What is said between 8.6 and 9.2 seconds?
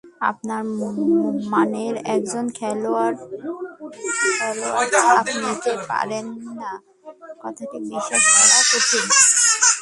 কঠিন।